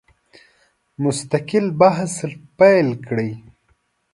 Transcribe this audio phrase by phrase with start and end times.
[1.03, 2.15] مستقل بحث
[2.57, 3.29] پیل کړي.